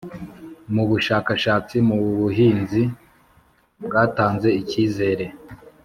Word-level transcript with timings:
mu 0.73 0.83
bushakashatsi 0.89 1.75
mu 1.87 1.95
buhinzi 2.21 2.81
bwatanze 3.85 4.49
ikizere 4.61 5.25